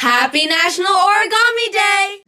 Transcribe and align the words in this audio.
Happy 0.00 0.46
National 0.46 0.94
Origami 0.94 1.72
Day! 1.72 2.20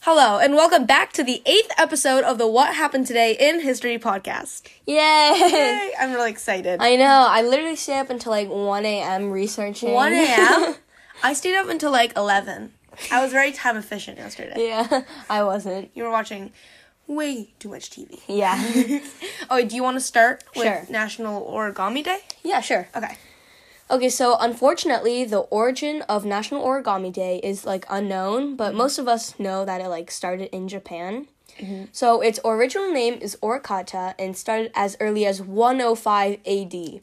Hello, 0.00 0.38
and 0.38 0.54
welcome 0.54 0.86
back 0.86 1.12
to 1.12 1.22
the 1.22 1.42
eighth 1.44 1.70
episode 1.76 2.24
of 2.24 2.38
the 2.38 2.46
What 2.46 2.74
Happened 2.74 3.06
Today 3.06 3.36
in 3.38 3.60
History 3.60 3.98
podcast. 3.98 4.62
Yay! 4.86 4.94
Yay, 4.96 5.92
I'm 6.00 6.12
really 6.14 6.30
excited. 6.30 6.80
I 6.80 6.96
know. 6.96 7.26
I 7.28 7.42
literally 7.42 7.76
stayed 7.76 7.98
up 8.00 8.08
until 8.08 8.32
like 8.32 8.48
1 8.48 8.86
a.m. 8.86 9.30
researching. 9.30 9.92
1 9.92 10.10
a.m.? 10.14 10.76
I 11.22 11.34
stayed 11.34 11.56
up 11.56 11.68
until 11.68 11.90
like 11.90 12.16
11. 12.16 12.72
I 13.12 13.22
was 13.22 13.30
very 13.30 13.52
time 13.52 13.76
efficient 13.76 14.16
yesterday. 14.16 14.54
yeah, 14.56 15.02
I 15.28 15.44
wasn't. 15.44 15.90
You 15.92 16.04
were 16.04 16.10
watching 16.10 16.52
way 17.06 17.52
too 17.58 17.68
much 17.68 17.90
TV. 17.90 18.20
Yeah. 18.26 19.00
oh, 19.50 19.62
do 19.62 19.76
you 19.76 19.82
want 19.82 19.96
to 19.96 20.00
start 20.00 20.44
with 20.56 20.64
Sure. 20.64 20.86
National 20.88 21.42
Origami 21.44 22.02
Day? 22.02 22.20
yeah, 22.42 22.62
sure. 22.62 22.88
Okay. 22.96 23.18
Okay, 23.90 24.08
so 24.08 24.36
unfortunately, 24.38 25.24
the 25.24 25.40
origin 25.40 26.02
of 26.02 26.24
National 26.24 26.64
Origami 26.64 27.12
Day 27.12 27.40
is 27.42 27.64
like 27.64 27.84
unknown, 27.90 28.54
but 28.54 28.72
most 28.72 28.98
of 28.98 29.08
us 29.08 29.36
know 29.38 29.64
that 29.64 29.80
it 29.80 29.88
like 29.88 30.12
started 30.12 30.54
in 30.54 30.68
Japan. 30.68 31.26
Mm-hmm. 31.58 31.86
So 31.90 32.20
its 32.20 32.38
original 32.44 32.92
name 32.92 33.14
is 33.14 33.36
Orikata 33.42 34.14
and 34.16 34.36
started 34.36 34.70
as 34.76 34.96
early 35.00 35.26
as 35.26 35.42
105 35.42 36.38
AD. 36.46 37.00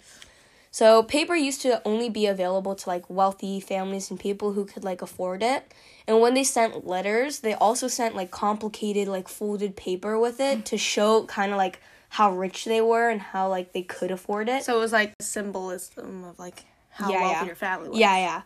So 0.72 1.04
paper 1.04 1.36
used 1.36 1.62
to 1.63 1.82
only 1.86 2.10
be 2.10 2.26
available 2.26 2.73
to 2.76 2.90
like 2.90 3.10
wealthy 3.10 3.60
families 3.60 4.10
and 4.10 4.18
people 4.18 4.54
who 4.54 4.63
could 4.63 4.85
like 4.85 5.02
afford 5.02 5.44
it. 5.44 5.74
And 6.08 6.22
when 6.22 6.35
they 6.35 6.44
sent 6.46 6.88
letters, 6.88 7.40
they 7.40 7.54
also 7.54 7.90
sent 7.90 8.16
like 8.16 8.32
complicated 8.32 9.10
like 9.10 9.27
folded 9.27 9.76
paper 9.76 10.18
with 10.18 10.40
it 10.40 10.66
to 10.68 10.77
show 10.77 11.26
kind 11.26 11.52
of 11.52 11.58
like 11.58 11.82
how 12.10 12.32
rich 12.32 12.63
they 12.63 12.80
were 12.80 13.10
and 13.10 13.20
how 13.20 13.49
like 13.49 13.74
they 13.74 13.82
could 13.82 14.12
afford 14.12 14.48
it. 14.48 14.63
So 14.63 14.77
it 14.77 14.80
was 14.80 14.94
like 14.94 15.13
symbolism 15.20 16.24
of 16.24 16.40
like 16.40 16.63
how 16.98 17.12
Yeah, 17.12 17.22
wealthy 17.22 17.34
yeah. 17.34 17.46
your 17.46 17.56
family 17.56 17.90
was. 17.90 18.00
Yeah, 18.00 18.18
yeah. 18.18 18.42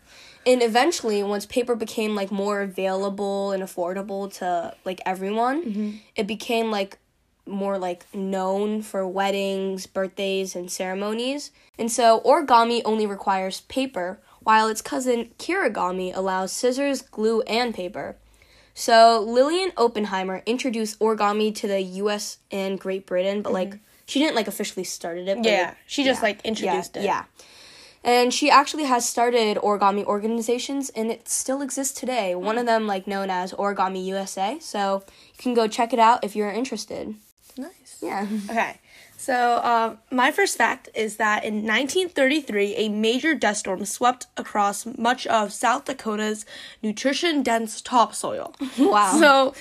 And 0.45 0.61
eventually, 0.63 1.23
once 1.23 1.45
paper 1.45 1.75
became 1.75 2.15
like 2.15 2.31
more 2.31 2.61
available 2.61 3.51
and 3.51 3.63
affordable 3.63 4.31
to 4.39 4.75
like 4.85 4.99
everyone, 5.05 5.63
mm-hmm. 5.63 5.91
it 6.15 6.27
became 6.27 6.71
like 6.71 6.97
more 7.45 7.77
like 7.77 8.05
known 8.13 8.81
for 8.81 9.07
weddings, 9.07 9.87
birthdays, 9.87 10.55
and 10.55 10.71
ceremonies. 10.71 11.51
And 11.77 11.91
so 11.91 12.21
origami 12.21 12.81
only 12.85 13.05
requires 13.05 13.61
paper, 13.61 14.19
while 14.39 14.67
its 14.67 14.81
cousin 14.81 15.29
kirigami 15.37 16.15
allows 16.15 16.51
scissors, 16.51 17.01
glue, 17.01 17.41
and 17.41 17.73
paper. 17.73 18.17
So 18.73 19.23
Lillian 19.27 19.71
Oppenheimer 19.77 20.41
introduced 20.45 20.99
origami 20.99 21.53
to 21.55 21.67
the 21.67 21.81
U.S. 21.81 22.37
and 22.51 22.79
Great 22.79 23.05
Britain, 23.05 23.41
but 23.41 23.53
like 23.53 23.69
mm-hmm. 23.69 23.83
she 24.05 24.19
didn't 24.19 24.35
like 24.35 24.47
officially 24.47 24.83
started 24.83 25.27
it. 25.27 25.37
But, 25.37 25.45
Yeah, 25.45 25.61
like, 25.65 25.77
she 25.85 26.03
just 26.03 26.21
yeah. 26.21 26.27
like 26.27 26.41
introduced 26.43 26.95
yeah, 26.95 27.01
it. 27.01 27.05
Yeah. 27.05 27.23
And 28.03 28.33
she 28.33 28.49
actually 28.49 28.85
has 28.85 29.07
started 29.07 29.57
origami 29.57 30.03
organizations 30.03 30.89
and 30.89 31.11
it 31.11 31.29
still 31.29 31.61
exists 31.61 31.99
today. 31.99 32.33
One 32.33 32.57
of 32.57 32.65
them 32.65 32.87
like 32.87 33.05
known 33.05 33.29
as 33.29 33.53
Origami 33.53 34.03
USA. 34.05 34.57
So 34.59 35.03
you 35.07 35.37
can 35.37 35.53
go 35.53 35.67
check 35.67 35.93
it 35.93 35.99
out 35.99 36.23
if 36.23 36.35
you're 36.35 36.51
interested. 36.51 37.15
Nice. 37.57 37.99
Yeah. 38.01 38.27
Okay. 38.49 38.79
So, 39.17 39.35
uh, 39.35 39.97
my 40.09 40.31
first 40.31 40.57
fact 40.57 40.89
is 40.95 41.17
that 41.17 41.43
in 41.43 41.57
1933, 41.57 42.73
a 42.75 42.89
major 42.89 43.35
dust 43.35 43.59
storm 43.59 43.85
swept 43.85 44.25
across 44.35 44.87
much 44.97 45.27
of 45.27 45.53
South 45.53 45.85
Dakota's 45.85 46.43
nutrition 46.81 47.43
dense 47.43 47.81
topsoil. 47.81 48.55
Wow. 48.79 49.19
So, 49.19 49.53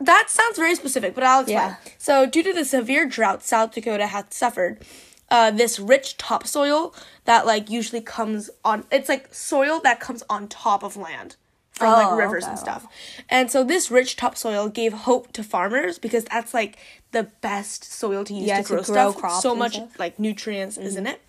that 0.00 0.30
sounds 0.30 0.56
very 0.56 0.74
specific, 0.74 1.14
but 1.14 1.22
I'll 1.22 1.40
explain. 1.40 1.58
Yeah. 1.58 1.76
So, 1.98 2.24
due 2.24 2.42
to 2.44 2.54
the 2.54 2.64
severe 2.64 3.04
drought 3.04 3.42
South 3.42 3.72
Dakota 3.72 4.06
had 4.06 4.32
suffered, 4.32 4.82
uh, 5.30 5.50
this 5.50 5.78
rich 5.78 6.16
topsoil 6.16 6.94
that 7.24 7.46
like 7.46 7.70
usually 7.70 8.00
comes 8.00 8.50
on, 8.64 8.84
it's 8.90 9.08
like 9.08 9.32
soil 9.34 9.80
that 9.80 10.00
comes 10.00 10.22
on 10.28 10.48
top 10.48 10.82
of 10.82 10.96
land 10.96 11.36
from 11.72 11.88
Oh, 11.88 11.92
like 11.96 12.16
rivers 12.18 12.44
okay, 12.44 12.50
and 12.50 12.58
stuff. 12.58 12.86
And 13.28 13.50
so 13.50 13.64
this 13.64 13.90
rich 13.90 14.14
topsoil 14.16 14.68
gave 14.68 14.92
hope 14.92 15.32
to 15.32 15.42
farmers 15.42 15.98
because 15.98 16.24
that's 16.24 16.54
like 16.54 16.78
the 17.10 17.24
best 17.40 17.84
soil 17.84 18.22
to 18.24 18.34
use 18.34 18.46
Yeah, 18.46 18.58
to 18.58 18.62
to 18.62 18.68
grow, 18.68 18.82
grow 18.82 19.10
stuff. 19.10 19.16
crops 19.20 19.42
so 19.42 19.54
much 19.56 19.74
stuff. 19.74 19.88
Mm-hmm. 19.90 20.00
like 20.02 20.18
nutrients 20.18 20.76
is 20.78 20.94
in 20.96 21.06
it. 21.06 21.20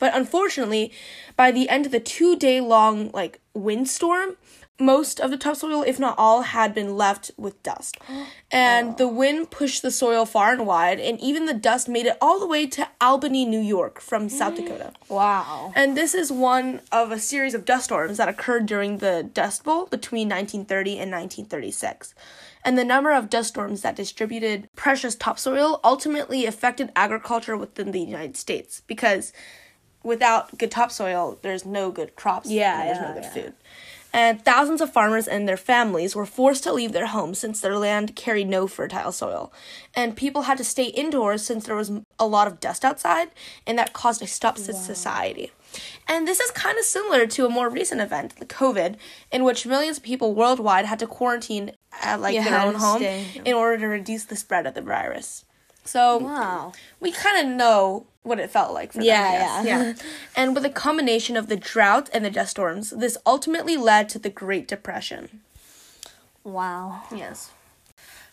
But 0.00 0.14
unfortunately, 0.16 0.92
by 1.36 1.52
the 1.52 1.68
end 1.68 1.86
of 1.86 1.92
the 1.92 2.00
two 2.00 2.36
day 2.36 2.60
long 2.60 3.10
like 3.12 3.40
windstorm, 3.54 4.36
most 4.84 5.20
of 5.20 5.30
the 5.30 5.38
topsoil, 5.38 5.82
if 5.82 5.98
not 5.98 6.14
all, 6.18 6.42
had 6.42 6.74
been 6.74 6.96
left 6.96 7.30
with 7.36 7.62
dust. 7.62 7.98
And 8.54 8.90
oh. 8.90 8.94
the 8.98 9.08
wind 9.08 9.50
pushed 9.50 9.80
the 9.80 9.90
soil 9.90 10.26
far 10.26 10.52
and 10.52 10.66
wide, 10.66 11.00
and 11.00 11.18
even 11.22 11.46
the 11.46 11.54
dust 11.54 11.88
made 11.88 12.04
it 12.04 12.18
all 12.20 12.38
the 12.38 12.46
way 12.46 12.66
to 12.66 12.86
Albany, 13.00 13.46
New 13.46 13.58
York 13.58 13.98
from 13.98 14.28
South 14.28 14.56
Dakota. 14.56 14.92
Wow. 15.08 15.72
And 15.74 15.96
this 15.96 16.14
is 16.14 16.30
one 16.30 16.82
of 16.92 17.10
a 17.10 17.18
series 17.18 17.54
of 17.54 17.64
dust 17.64 17.84
storms 17.84 18.18
that 18.18 18.28
occurred 18.28 18.66
during 18.66 18.98
the 18.98 19.22
Dust 19.22 19.64
Bowl 19.64 19.86
between 19.86 20.28
1930 20.28 20.90
and 20.98 21.10
1936. 21.10 22.14
And 22.62 22.76
the 22.76 22.84
number 22.84 23.10
of 23.10 23.30
dust 23.30 23.48
storms 23.48 23.80
that 23.80 23.96
distributed 23.96 24.68
precious 24.76 25.14
topsoil 25.14 25.80
ultimately 25.82 26.44
affected 26.44 26.92
agriculture 26.94 27.56
within 27.56 27.92
the 27.92 28.00
United 28.00 28.36
States 28.36 28.82
because 28.86 29.32
without 30.02 30.58
good 30.58 30.70
topsoil, 30.70 31.38
there's 31.42 31.64
no 31.64 31.90
good 31.90 32.16
crops. 32.16 32.50
Yeah, 32.50 32.80
and 32.80 32.88
there's 32.88 32.98
yeah, 32.98 33.08
no 33.08 33.14
good 33.14 33.22
yeah. 33.22 33.30
food. 33.30 33.54
And 34.12 34.44
thousands 34.44 34.80
of 34.80 34.92
farmers 34.92 35.26
and 35.26 35.48
their 35.48 35.56
families 35.56 36.14
were 36.14 36.26
forced 36.26 36.62
to 36.64 36.72
leave 36.72 36.92
their 36.92 37.06
homes 37.06 37.38
since 37.38 37.60
their 37.60 37.78
land 37.78 38.14
carried 38.14 38.48
no 38.48 38.66
fertile 38.66 39.10
soil. 39.12 39.52
And 39.94 40.16
people 40.16 40.42
had 40.42 40.58
to 40.58 40.64
stay 40.64 40.84
indoors 40.84 41.42
since 41.42 41.64
there 41.64 41.76
was 41.76 41.90
a 42.18 42.26
lot 42.26 42.46
of 42.46 42.60
dust 42.60 42.84
outside, 42.84 43.30
and 43.66 43.78
that 43.78 43.92
caused 43.94 44.20
a 44.22 44.26
stop 44.26 44.56
to 44.56 44.72
society. 44.74 45.50
And 46.06 46.28
this 46.28 46.40
is 46.40 46.50
kind 46.50 46.78
of 46.78 46.84
similar 46.84 47.26
to 47.28 47.46
a 47.46 47.50
more 47.50 47.70
recent 47.70 48.02
event, 48.02 48.36
the 48.36 48.44
COVID, 48.44 48.96
in 49.30 49.44
which 49.44 49.64
millions 49.64 49.96
of 49.96 50.02
people 50.02 50.34
worldwide 50.34 50.84
had 50.84 50.98
to 50.98 51.06
quarantine 51.06 51.72
at 52.02 52.20
like 52.20 52.34
Yeah, 52.34 52.44
their 52.44 52.60
own 52.60 52.74
home 52.74 52.98
stay. 52.98 53.24
in 53.44 53.54
order 53.54 53.78
to 53.78 53.86
reduce 53.86 54.24
the 54.24 54.36
spread 54.36 54.66
of 54.66 54.74
the 54.74 54.82
virus. 54.82 55.44
So 55.84 56.18
Wow. 56.18 56.72
we 57.00 57.12
kind 57.12 57.46
of 57.46 57.54
know 57.54 58.06
what 58.22 58.38
it 58.38 58.50
felt 58.50 58.72
like 58.72 58.92
for. 58.92 59.02
Yeah, 59.02 59.22
I 59.22 59.32
guess. 59.32 59.66
yeah. 59.66 59.82
yeah. 59.82 59.94
And 60.36 60.54
with 60.54 60.64
a 60.64 60.70
combination 60.70 61.36
of 61.36 61.48
the 61.48 61.56
drought 61.56 62.08
and 62.12 62.24
the 62.24 62.30
dust 62.30 62.52
storms, 62.52 62.90
this 62.90 63.16
ultimately 63.26 63.76
led 63.76 64.08
to 64.10 64.18
the 64.18 64.30
Great 64.30 64.68
Depression. 64.68 65.40
Wow. 66.44 67.02
Yes. 67.14 67.50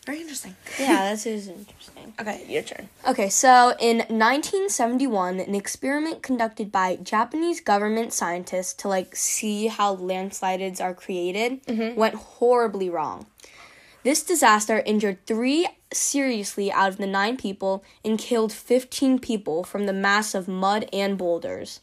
Very 0.06 0.22
interesting. 0.22 0.56
Yeah, 0.80 1.10
this 1.12 1.26
is 1.26 1.48
interesting. 1.48 2.14
Okay, 2.20 2.44
your 2.48 2.64
turn. 2.64 2.90
Okay, 3.08 3.30
so 3.30 3.76
in 3.80 3.98
1971, 3.98 5.40
an 5.40 5.54
experiment 5.54 6.24
conducted 6.24 6.72
by 6.72 6.96
Japanese 6.96 7.62
government 7.62 8.14
scientists 8.14 8.74
to 8.76 8.88
like 8.88 9.16
see 9.16 9.68
how 9.68 9.94
landslides 9.94 10.81
are 10.81 10.94
created 10.94 11.64
mm-hmm. 11.66 12.00
went 12.00 12.16
horribly 12.16 12.90
wrong. 12.90 13.28
This 14.09 14.24
disaster 14.24 14.81
injured 14.88 15.24
3 15.28 15.68
seriously 15.94 16.72
out 16.72 16.90
of 16.90 16.97
the 16.97 17.06
9 17.06 17.38
people 17.38 17.84
and 18.03 18.18
killed 18.18 18.52
15 18.52 19.20
people 19.20 19.64
from 19.64 19.86
the 19.86 19.94
mass 19.94 20.34
of 20.34 20.47
mud 20.47 20.90
and 20.92 21.16
boulders. 21.16 21.81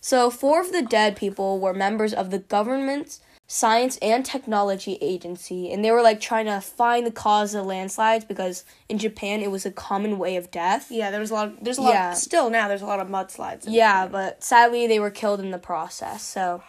So, 0.00 0.28
4 0.28 0.60
of 0.60 0.72
the 0.72 0.82
dead 0.82 1.14
people 1.14 1.60
were 1.60 1.72
members 1.72 2.12
of 2.12 2.32
the 2.32 2.40
government's 2.40 3.20
Science 3.46 3.96
and 4.02 4.26
Technology 4.26 4.98
Agency, 5.00 5.72
and 5.72 5.84
they 5.84 5.92
were 5.92 6.02
like 6.02 6.20
trying 6.20 6.46
to 6.46 6.60
find 6.60 7.06
the 7.06 7.12
cause 7.12 7.54
of 7.54 7.64
landslides 7.64 8.24
because 8.24 8.64
in 8.88 8.98
Japan 8.98 9.40
it 9.40 9.52
was 9.52 9.64
a 9.64 9.70
common 9.70 10.18
way 10.18 10.34
of 10.34 10.50
death. 10.50 10.90
Yeah, 10.90 11.12
there 11.12 11.20
was 11.20 11.30
a 11.30 11.34
lot. 11.34 11.46
Of, 11.46 11.62
there's 11.62 11.78
a 11.78 11.82
lot. 11.82 11.94
Yeah. 11.94 12.12
still 12.14 12.50
now, 12.50 12.66
there's 12.66 12.82
a 12.82 12.86
lot 12.86 12.98
of 12.98 13.06
mudslides. 13.06 13.66
Yeah, 13.68 14.08
but 14.08 14.42
sadly 14.42 14.88
they 14.88 14.98
were 14.98 15.12
killed 15.12 15.38
in 15.38 15.52
the 15.52 15.58
process. 15.58 16.24
So 16.24 16.60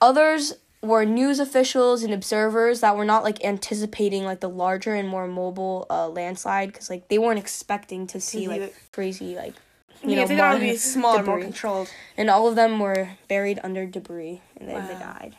others 0.00 0.54
were 0.82 1.04
news 1.04 1.38
officials 1.38 2.02
and 2.02 2.12
observers 2.14 2.80
that 2.80 2.96
were 2.96 3.04
not 3.04 3.22
like 3.22 3.44
anticipating 3.44 4.24
like 4.24 4.40
the 4.40 4.48
larger 4.48 4.94
and 4.94 5.08
more 5.08 5.26
mobile 5.26 5.86
uh, 5.90 6.08
landslide 6.08 6.72
because 6.72 6.88
like 6.88 7.08
they 7.08 7.18
weren't 7.18 7.38
expecting 7.38 8.06
to 8.06 8.20
see 8.20 8.48
like 8.48 8.74
crazy 8.92 9.34
like 9.36 9.54
You 10.02 10.10
yeah, 10.10 10.22
know 10.22 10.26
they 10.26 10.36
thought 10.36 10.52
it 10.52 10.58
would 10.60 10.62
be 10.62 10.76
smaller, 10.76 11.22
more 11.22 11.40
controlled. 11.40 11.90
and 12.16 12.30
all 12.30 12.48
of 12.48 12.54
them 12.56 12.78
were 12.78 13.10
buried 13.28 13.60
under 13.62 13.84
debris 13.84 14.40
and 14.56 14.68
they, 14.68 14.72
they 14.72 14.98
died. 14.98 15.36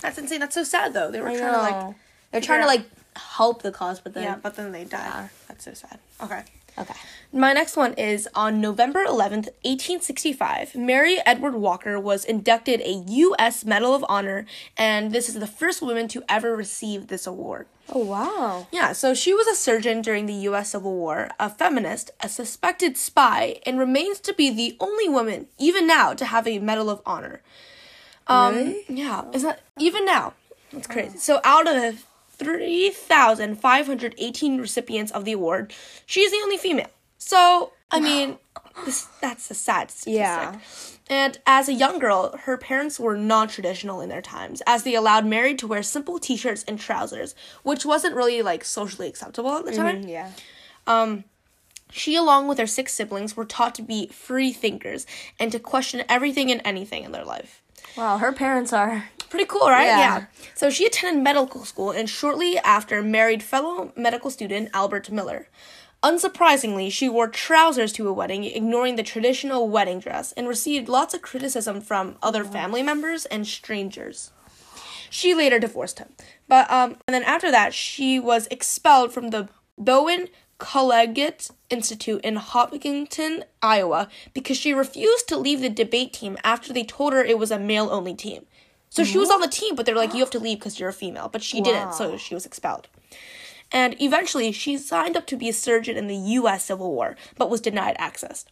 That's 0.00 0.16
insane. 0.16 0.40
That's 0.40 0.54
so 0.54 0.64
sad, 0.64 0.94
though. 0.94 1.10
They 1.10 1.20
were 1.20 1.28
I 1.28 1.36
trying 1.36 1.52
to 1.52 1.58
like. 1.58 1.94
They're 2.32 2.40
trying 2.40 2.62
to 2.62 2.66
like 2.66 2.86
help 3.16 3.60
the 3.60 3.70
cause, 3.70 4.00
but 4.00 4.14
then 4.14 4.22
Yeah, 4.22 4.36
but 4.42 4.56
then 4.56 4.72
they 4.72 4.84
died. 4.84 5.04
Yeah. 5.04 5.28
That's 5.48 5.64
so 5.64 5.74
sad. 5.74 5.98
Okay. 6.22 6.42
Okay. 6.78 6.94
My 7.32 7.52
next 7.52 7.76
one 7.76 7.92
is 7.94 8.28
on 8.34 8.60
November 8.60 9.04
11th, 9.04 9.50
1865. 9.62 10.74
Mary 10.74 11.18
Edward 11.24 11.54
Walker 11.54 11.98
was 11.98 12.24
inducted 12.24 12.80
a 12.80 13.04
U.S. 13.06 13.64
Medal 13.64 13.94
of 13.94 14.04
Honor, 14.08 14.46
and 14.76 15.12
this 15.12 15.28
is 15.28 15.36
the 15.36 15.46
first 15.46 15.80
woman 15.80 16.08
to 16.08 16.24
ever 16.28 16.56
receive 16.56 17.06
this 17.06 17.26
award. 17.28 17.66
Oh 17.92 18.04
wow. 18.04 18.66
Yeah, 18.72 18.92
so 18.92 19.14
she 19.14 19.32
was 19.32 19.46
a 19.46 19.54
surgeon 19.54 20.02
during 20.02 20.26
the 20.26 20.34
U.S. 20.50 20.70
Civil 20.70 20.92
War, 20.92 21.30
a 21.38 21.48
feminist, 21.48 22.10
a 22.20 22.28
suspected 22.28 22.96
spy, 22.96 23.60
and 23.64 23.78
remains 23.78 24.18
to 24.20 24.34
be 24.34 24.50
the 24.50 24.76
only 24.80 25.08
woman, 25.08 25.46
even 25.58 25.86
now, 25.86 26.14
to 26.14 26.24
have 26.24 26.48
a 26.48 26.58
Medal 26.58 26.90
of 26.90 27.00
Honor. 27.06 27.42
Um, 28.26 28.54
Really? 28.56 28.84
Yeah, 28.88 29.24
is 29.32 29.42
that 29.42 29.60
even 29.78 30.04
now? 30.04 30.34
That's 30.72 30.86
crazy. 30.86 31.18
So 31.18 31.40
out 31.44 31.68
of 31.68 32.06
3,518 32.40 34.58
recipients 34.58 35.12
of 35.12 35.24
the 35.24 35.32
award, 35.32 35.72
she 36.06 36.20
is 36.20 36.32
the 36.32 36.38
only 36.42 36.56
female. 36.56 36.90
So, 37.18 37.72
I 37.90 38.00
mean, 38.00 38.38
this, 38.84 39.04
that's 39.20 39.50
a 39.50 39.54
sad 39.54 39.90
statistic. 39.90 40.14
Yeah. 40.14 40.58
And 41.08 41.38
as 41.44 41.68
a 41.68 41.72
young 41.72 41.98
girl, 41.98 42.36
her 42.44 42.56
parents 42.56 43.00
were 43.00 43.16
non 43.16 43.48
traditional 43.48 44.00
in 44.00 44.08
their 44.08 44.22
times, 44.22 44.62
as 44.66 44.84
they 44.84 44.94
allowed 44.94 45.26
Mary 45.26 45.54
to 45.56 45.66
wear 45.66 45.82
simple 45.82 46.18
t 46.18 46.36
shirts 46.36 46.64
and 46.68 46.78
trousers, 46.78 47.34
which 47.62 47.84
wasn't 47.84 48.14
really 48.14 48.42
like 48.42 48.64
socially 48.64 49.08
acceptable 49.08 49.56
at 49.58 49.64
the 49.66 49.72
time. 49.72 50.02
Yeah. 50.08 50.30
Um, 50.86 51.24
She, 51.92 52.14
along 52.14 52.46
with 52.46 52.58
her 52.58 52.68
six 52.68 52.94
siblings, 52.94 53.36
were 53.36 53.44
taught 53.44 53.74
to 53.74 53.82
be 53.82 54.06
free 54.06 54.52
thinkers 54.52 55.04
and 55.40 55.50
to 55.50 55.58
question 55.58 56.04
everything 56.08 56.48
and 56.52 56.62
anything 56.64 57.02
in 57.02 57.10
their 57.10 57.24
life. 57.24 57.60
Wow, 57.96 58.18
her 58.18 58.30
parents 58.32 58.72
are. 58.72 59.08
Pretty 59.30 59.46
cool, 59.46 59.68
right? 59.68 59.86
Yeah. 59.86 60.24
So 60.54 60.70
she 60.70 60.84
attended 60.84 61.22
medical 61.22 61.64
school 61.64 61.92
and 61.92 62.10
shortly 62.10 62.58
after 62.58 63.02
married 63.02 63.42
fellow 63.42 63.92
medical 63.96 64.30
student 64.30 64.68
Albert 64.74 65.10
Miller. 65.10 65.48
Unsurprisingly, 66.02 66.90
she 66.90 67.08
wore 67.08 67.28
trousers 67.28 67.92
to 67.92 68.08
a 68.08 68.12
wedding, 68.12 68.44
ignoring 68.44 68.96
the 68.96 69.02
traditional 69.02 69.68
wedding 69.68 70.00
dress, 70.00 70.32
and 70.32 70.48
received 70.48 70.88
lots 70.88 71.14
of 71.14 71.22
criticism 71.22 71.80
from 71.80 72.16
other 72.22 72.42
family 72.42 72.82
members 72.82 73.24
and 73.26 73.46
strangers. 73.46 74.32
She 75.10 75.34
later 75.34 75.58
divorced 75.58 75.98
him. 75.98 76.08
But 76.48 76.70
um 76.70 76.96
and 77.06 77.14
then 77.14 77.22
after 77.22 77.50
that, 77.50 77.72
she 77.72 78.18
was 78.18 78.48
expelled 78.50 79.12
from 79.12 79.30
the 79.30 79.48
Bowen 79.78 80.28
Collegiate 80.58 81.50
Institute 81.70 82.20
in 82.22 82.36
Hopkinton, 82.36 83.44
Iowa, 83.62 84.08
because 84.34 84.56
she 84.56 84.74
refused 84.74 85.26
to 85.28 85.38
leave 85.38 85.60
the 85.60 85.70
debate 85.70 86.12
team 86.12 86.36
after 86.44 86.72
they 86.72 86.84
told 86.84 87.12
her 87.12 87.24
it 87.24 87.38
was 87.38 87.50
a 87.50 87.58
male 87.58 87.88
only 87.90 88.14
team. 88.14 88.46
So 88.90 89.04
she 89.04 89.18
was 89.18 89.30
on 89.30 89.40
the 89.40 89.48
team, 89.48 89.76
but 89.76 89.86
they're 89.86 89.94
like, 89.94 90.12
you 90.12 90.20
have 90.20 90.30
to 90.30 90.38
leave 90.40 90.58
because 90.58 90.78
you're 90.78 90.88
a 90.88 90.92
female. 90.92 91.28
But 91.28 91.42
she 91.42 91.60
didn't, 91.60 91.94
so 91.94 92.16
she 92.16 92.34
was 92.34 92.44
expelled. 92.44 92.88
And 93.72 93.94
eventually, 94.02 94.50
she 94.50 94.76
signed 94.76 95.16
up 95.16 95.26
to 95.28 95.36
be 95.36 95.48
a 95.48 95.52
surgeon 95.52 95.96
in 95.96 96.08
the 96.08 96.16
U.S. 96.16 96.64
Civil 96.64 96.90
War, 96.92 97.16
but 97.38 97.48
was 97.48 97.60
denied 97.60 97.94
access. 98.00 98.44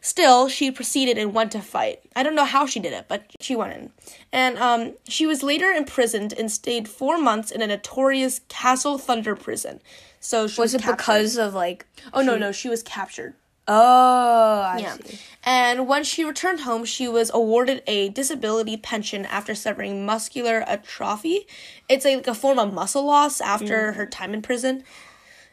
Still, 0.00 0.48
she 0.48 0.70
proceeded 0.70 1.18
and 1.18 1.34
went 1.34 1.52
to 1.52 1.60
fight. 1.60 2.00
I 2.16 2.22
don't 2.22 2.34
know 2.34 2.44
how 2.46 2.64
she 2.66 2.80
did 2.80 2.92
it, 2.94 3.06
but 3.08 3.30
she 3.40 3.54
went 3.56 3.74
in. 3.74 3.90
And 4.32 4.58
um, 4.58 4.94
she 5.06 5.26
was 5.26 5.42
later 5.42 5.66
imprisoned 5.70 6.32
and 6.32 6.50
stayed 6.50 6.88
four 6.88 7.18
months 7.18 7.50
in 7.50 7.60
a 7.62 7.66
notorious 7.66 8.40
Castle 8.48 8.96
Thunder 8.98 9.36
prison. 9.36 9.80
So 10.20 10.46
she 10.46 10.60
was, 10.60 10.72
Was 10.72 10.74
it 10.74 10.80
captured. 10.82 10.96
because 10.96 11.36
of 11.36 11.52
like? 11.54 11.86
Oh 12.14 12.22
no, 12.22 12.36
no, 12.38 12.52
she 12.52 12.68
was 12.70 12.82
captured. 12.82 13.34
Oh, 13.66 14.60
I 14.60 14.78
Yeah. 14.80 14.96
see. 14.96 15.18
And 15.44 15.86
when 15.86 16.04
she 16.04 16.24
returned 16.24 16.60
home, 16.60 16.84
she 16.84 17.06
was 17.08 17.30
awarded 17.32 17.82
a 17.86 18.08
disability 18.10 18.76
pension 18.76 19.24
after 19.26 19.54
suffering 19.54 20.04
muscular 20.06 20.62
atrophy. 20.66 21.46
It's 21.88 22.06
a, 22.06 22.16
like 22.16 22.26
a 22.26 22.34
form 22.34 22.58
of 22.58 22.72
muscle 22.72 23.04
loss 23.04 23.40
after 23.40 23.92
her 23.92 24.06
time 24.06 24.32
in 24.34 24.42
prison. 24.42 24.84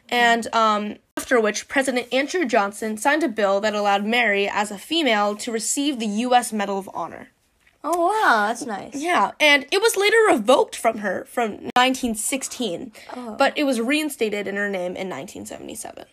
And 0.08 0.46
um, 0.54 0.96
after 1.16 1.40
which, 1.40 1.68
President 1.68 2.12
Andrew 2.12 2.44
Johnson 2.44 2.96
signed 2.98 3.22
a 3.22 3.28
bill 3.28 3.60
that 3.60 3.74
allowed 3.74 4.04
Mary, 4.04 4.48
as 4.48 4.70
a 4.70 4.76
female, 4.78 5.34
to 5.36 5.50
receive 5.52 5.98
the 5.98 6.06
U.S. 6.06 6.52
Medal 6.52 6.78
of 6.78 6.90
Honor. 6.92 7.28
Oh 7.84 8.06
wow, 8.06 8.46
that's 8.46 8.64
nice. 8.64 8.94
Yeah, 8.94 9.32
and 9.40 9.66
it 9.72 9.80
was 9.82 9.96
later 9.96 10.16
revoked 10.28 10.76
from 10.76 10.98
her 10.98 11.24
from 11.24 11.50
1916, 11.74 12.92
but 13.38 13.56
it 13.56 13.64
was 13.64 13.80
reinstated 13.80 14.46
in 14.46 14.54
her 14.56 14.68
name 14.68 14.94
in 14.96 15.08
1977. 15.08 16.04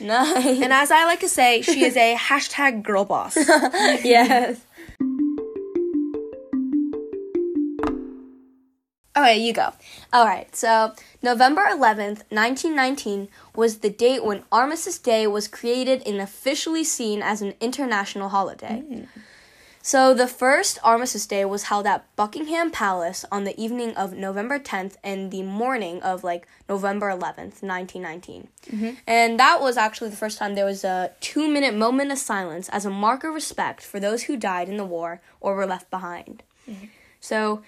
Nice. 0.00 0.60
And 0.60 0.72
as 0.72 0.90
I 0.90 1.04
like 1.04 1.20
to 1.20 1.28
say, 1.28 1.62
she 1.62 1.84
is 1.84 1.96
a 1.96 2.14
hashtag 2.18 2.82
girl 2.82 3.04
boss. 3.04 3.36
yes. 4.04 4.60
Okay, 9.16 9.38
you 9.38 9.54
go. 9.54 9.72
All 10.12 10.26
right. 10.26 10.54
So, 10.54 10.92
November 11.22 11.62
11th, 11.62 12.22
1919 12.28 13.28
was 13.54 13.78
the 13.78 13.88
date 13.88 14.22
when 14.22 14.44
Armistice 14.52 14.98
Day 14.98 15.26
was 15.26 15.48
created 15.48 16.02
and 16.06 16.20
officially 16.20 16.84
seen 16.84 17.22
as 17.22 17.40
an 17.40 17.54
international 17.60 18.28
holiday. 18.28 18.84
Mm. 18.86 19.06
So, 19.86 20.14
the 20.14 20.26
first 20.26 20.80
Armistice 20.82 21.26
Day 21.26 21.44
was 21.44 21.70
held 21.70 21.86
at 21.86 22.04
Buckingham 22.16 22.72
Palace 22.72 23.24
on 23.30 23.44
the 23.44 23.54
evening 23.56 23.94
of 23.94 24.14
November 24.14 24.58
10th 24.58 24.96
and 25.04 25.30
the 25.30 25.44
morning 25.44 26.02
of 26.02 26.24
like 26.24 26.48
November 26.68 27.08
11th, 27.08 27.62
1919. 27.62 28.48
Mm-hmm. 28.66 28.90
And 29.06 29.38
that 29.38 29.60
was 29.60 29.76
actually 29.76 30.10
the 30.10 30.16
first 30.16 30.38
time 30.38 30.56
there 30.56 30.64
was 30.64 30.82
a 30.82 31.12
two 31.20 31.46
minute 31.46 31.72
moment 31.72 32.10
of 32.10 32.18
silence 32.18 32.68
as 32.70 32.84
a 32.84 32.90
mark 32.90 33.22
of 33.22 33.32
respect 33.32 33.80
for 33.80 34.00
those 34.00 34.24
who 34.24 34.36
died 34.36 34.68
in 34.68 34.76
the 34.76 34.84
war 34.84 35.20
or 35.40 35.54
were 35.54 35.66
left 35.66 35.88
behind. 35.88 36.42
Mm-hmm. 36.68 36.86
So, 37.20 37.62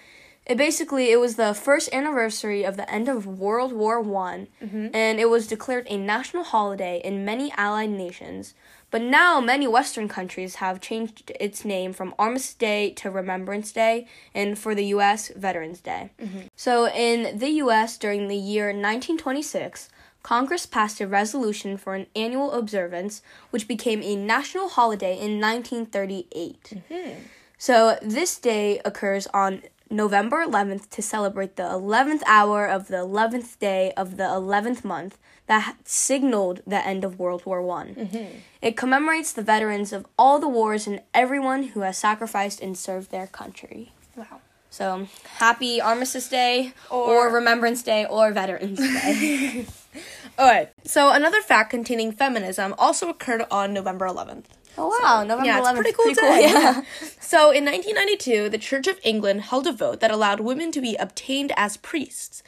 it 0.45 0.57
basically 0.57 1.11
it 1.11 1.21
was 1.21 1.35
the 1.35 1.53
first 1.53 1.93
anniversary 1.93 2.65
of 2.65 2.75
the 2.75 2.91
end 2.91 3.07
of 3.07 3.25
World 3.27 3.71
War 3.71 4.01
One, 4.01 4.47
mm-hmm. 4.61 4.87
and 4.93 5.19
it 5.19 5.29
was 5.29 5.47
declared 5.47 5.85
a 5.87 5.95
national 5.95 6.43
holiday 6.43 6.99
in 7.01 7.23
many 7.23 7.53
Allied 7.55 7.91
nations. 7.91 8.55
But 8.91 9.01
now 9.01 9.39
many 9.39 9.67
Western 9.67 10.07
countries 10.07 10.55
have 10.55 10.81
changed 10.81 11.31
its 11.39 11.63
name 11.63 11.93
from 11.93 12.15
Armistice 12.17 12.55
Day 12.55 12.91
to 12.91 13.11
Remembrance 13.11 13.71
Day, 13.71 14.07
and 14.33 14.57
for 14.57 14.73
the 14.73 14.85
U.S., 14.85 15.31
Veterans 15.35 15.79
Day. 15.79 16.11
Mm-hmm. 16.19 16.39
So 16.55 16.87
in 16.87 17.37
the 17.37 17.49
U.S. 17.63 17.97
during 17.97 18.27
the 18.27 18.37
year 18.37 18.67
1926. 18.67 19.89
Congress 20.21 20.65
passed 20.65 20.99
a 20.99 21.07
resolution 21.07 21.77
for 21.77 21.95
an 21.95 22.05
annual 22.13 22.51
observance, 22.51 23.21
which 23.51 23.69
became 23.69 24.01
a 24.03 24.17
national 24.17 24.67
holiday 24.67 25.13
in 25.13 25.39
1938. 25.39 26.83
Mm-hmm. 26.91 27.19
So 27.57 27.97
this 28.01 28.37
day 28.37 28.81
occurs 28.83 29.27
on 29.33 29.63
November 29.89 30.45
11th 30.45 30.89
to 30.91 31.01
celebrate 31.01 31.55
the 31.55 31.63
11th 31.63 32.21
hour 32.27 32.67
of 32.67 32.89
the 32.89 32.97
11th 32.97 33.57
day 33.59 33.91
of 33.97 34.17
the 34.17 34.23
11th 34.23 34.83
month 34.83 35.17
that 35.49 35.75
signaled 35.83 36.61
the 36.65 36.79
end 36.85 37.03
of 37.03 37.19
World 37.19 37.45
War 37.45 37.61
One. 37.61 37.89
Mm-hmm. 37.95 38.37
It 38.61 38.77
commemorates 38.77 39.33
the 39.33 39.41
veterans 39.41 39.91
of 39.91 40.05
all 40.17 40.39
the 40.39 40.47
wars 40.47 40.87
and 40.87 41.01
everyone 41.13 41.63
who 41.73 41.81
has 41.81 41.97
sacrificed 41.97 42.61
and 42.61 42.77
served 42.77 43.11
their 43.11 43.27
country. 43.27 43.91
wow. 44.15 44.39
So, 44.71 45.07
happy 45.39 45.81
Armistice 45.81 46.29
Day 46.29 46.73
or, 46.91 47.27
Or- 47.27 47.33
Remembrance 47.33 47.81
Day 47.81 48.05
or 48.05 48.31
Veterans 48.31 48.77
Day. 48.79 49.65
Alright, 50.39 50.69
so 50.85 51.09
another 51.11 51.41
fact 51.41 51.71
containing 51.71 52.11
feminism 52.11 52.75
also 52.77 53.09
occurred 53.09 53.43
on 53.49 53.73
November 53.73 54.05
11th. 54.07 54.45
oh 54.77 54.95
wow, 55.01 55.23
November 55.23 55.45
yeah, 55.47 55.57
it's 55.59 55.67
11th. 55.67 55.75
pretty 55.75 55.91
cool 55.93 56.13
day. 56.13 56.41
yeah. 56.43 56.81
So 57.19 57.49
in 57.51 57.65
1992, 57.65 58.49
the 58.49 58.57
Church 58.59 58.85
of 58.87 58.99
England 59.03 59.41
held 59.49 59.65
a 59.67 59.71
vote 59.73 59.99
that 60.01 60.11
allowed 60.11 60.39
women 60.39 60.71
to 60.73 60.81
be 60.81 60.95
obtained 60.97 61.51
as 61.57 61.75
priests. 61.77 62.43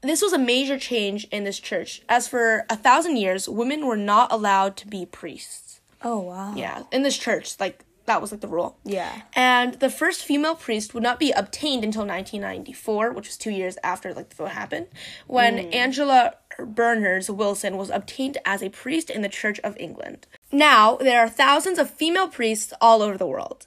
This 0.00 0.22
was 0.22 0.32
a 0.32 0.38
major 0.38 0.78
change 0.78 1.24
in 1.32 1.44
this 1.44 1.58
church, 1.58 2.02
as 2.08 2.28
for 2.28 2.64
a 2.70 2.76
thousand 2.76 3.16
years, 3.16 3.48
women 3.48 3.86
were 3.86 3.96
not 3.96 4.30
allowed 4.30 4.76
to 4.78 4.86
be 4.86 5.04
priests. 5.04 5.80
Oh 6.02 6.20
wow. 6.20 6.54
Yeah, 6.54 6.84
in 6.92 7.02
this 7.02 7.18
church, 7.18 7.58
like 7.58 7.84
that 8.06 8.20
was 8.20 8.32
like 8.32 8.40
the 8.40 8.48
rule. 8.48 8.78
Yeah. 8.84 9.22
And 9.34 9.74
the 9.74 9.90
first 9.90 10.24
female 10.24 10.54
priest 10.54 10.94
would 10.94 11.02
not 11.02 11.18
be 11.18 11.30
obtained 11.32 11.84
until 11.84 12.06
1994, 12.06 13.12
which 13.12 13.26
was 13.28 13.36
two 13.36 13.50
years 13.50 13.76
after 13.84 14.14
like 14.14 14.30
the 14.30 14.36
vote 14.36 14.50
happened, 14.50 14.86
when 15.26 15.58
Angela 15.58 16.34
Berners 16.58 17.30
Wilson 17.30 17.76
was 17.76 17.90
obtained 17.90 18.38
as 18.44 18.62
a 18.62 18.70
priest 18.70 19.10
in 19.10 19.22
the 19.22 19.28
Church 19.28 19.60
of 19.60 19.76
England. 19.78 20.26
Now 20.50 20.96
there 20.96 21.20
are 21.20 21.28
thousands 21.28 21.78
of 21.78 21.90
female 21.90 22.28
priests 22.28 22.72
all 22.80 23.02
over 23.02 23.18
the 23.18 23.26
world. 23.26 23.66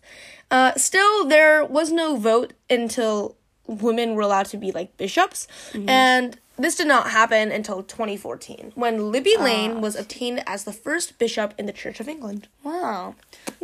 Uh, 0.49 0.73
still, 0.75 1.25
there 1.25 1.63
was 1.63 1.91
no 1.91 2.17
vote 2.17 2.53
until 2.69 3.37
women 3.71 4.15
were 4.15 4.21
allowed 4.21 4.47
to 4.47 4.57
be 4.57 4.71
like 4.71 4.97
bishops, 4.97 5.47
mm-hmm. 5.71 5.87
and 5.89 6.37
this 6.57 6.75
did 6.75 6.87
not 6.87 7.09
happen 7.09 7.51
until 7.51 7.81
2014 7.81 8.73
when 8.75 9.11
Libby 9.11 9.33
ah. 9.39 9.43
Lane 9.43 9.81
was 9.81 9.95
obtained 9.95 10.43
as 10.45 10.63
the 10.63 10.73
first 10.73 11.17
bishop 11.17 11.53
in 11.57 11.65
the 11.65 11.73
Church 11.73 11.99
of 11.99 12.07
England. 12.07 12.47
Wow. 12.63 13.15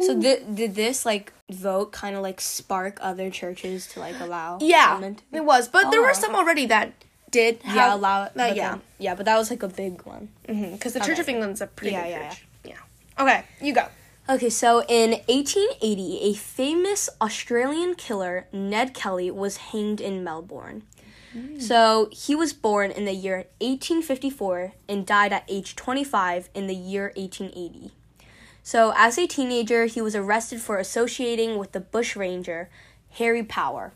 So 0.02 0.16
mm. 0.16 0.22
th- 0.22 0.44
did 0.54 0.76
this 0.76 1.06
like 1.06 1.34
vote 1.50 1.92
kind 1.92 2.16
of 2.16 2.22
like 2.24 2.42
spark 2.42 2.98
other 3.02 3.30
churches 3.30 3.88
to 3.88 4.00
like 4.00 4.20
allow 4.20 4.58
Yeah, 4.62 5.00
it 5.32 5.46
was, 5.46 5.68
but 5.68 5.92
there 5.92 6.00
Oh. 6.02 6.04
were 6.08 6.14
some 6.14 6.36
already 6.36 6.66
that 6.68 6.94
did 7.30 7.60
yeah 7.66 7.94
allow 7.94 8.24
it? 8.24 8.28
Uh, 8.30 8.32
but 8.48 8.56
yeah, 8.56 8.70
then- 8.72 8.82
yeah, 9.00 9.16
but 9.16 9.26
that 9.26 9.38
was 9.38 9.52
like 9.52 9.62
a 9.64 9.68
big 9.68 10.02
one. 10.04 10.30
Mm-hmm, 10.48 10.74
because 10.74 10.94
the 10.94 11.00
Church 11.00 11.20
Okay. 11.20 11.22
of 11.22 11.30
England's 11.30 11.62
a 11.62 11.68
pretty 11.68 11.94
Yeah, 11.94 12.04
big 12.04 12.12
yeah, 12.12 12.30
church. 12.30 12.46
Yeah. 12.64 13.22
Okay, 13.24 13.44
you 13.62 13.74
go. 13.74 13.86
Okay, 14.30 14.50
so 14.50 14.84
in 14.90 15.12
1880, 15.28 16.20
a 16.22 16.34
famous 16.34 17.10
Australian 17.22 17.96
killer, 17.96 18.48
Ned 18.52 18.94
Kelly, 18.94 19.32
was 19.32 19.58
hanged 19.58 20.02
in 20.02 20.24
Melbourne. 20.24 20.84
Mm. 21.36 21.62
So 21.62 22.10
he 22.12 22.36
was 22.36 22.52
born 22.54 22.92
in 22.92 23.06
the 23.06 23.14
year 23.14 23.48
1854 23.62 24.74
and 24.90 25.06
died 25.06 25.32
at 25.32 25.46
age 25.48 25.76
25 25.76 26.50
in 26.54 26.68
the 26.68 26.76
year 26.76 27.14
1880. 27.16 27.92
So 28.64 28.94
as 28.98 29.18
a 29.18 29.28
teenager, 29.28 29.86
he 29.86 30.02
was 30.02 30.16
arrested 30.16 30.60
for 30.60 30.78
associating 30.78 31.58
with 31.58 31.72
the 31.72 31.80
bushranger 31.80 32.70
Harry 33.12 33.44
Power. 33.44 33.94